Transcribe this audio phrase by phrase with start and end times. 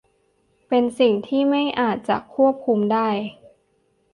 [0.67, 3.09] เป็นสิ่งที่ไม่อาจจะควบคุมได้